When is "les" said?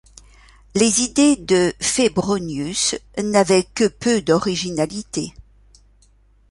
0.73-1.01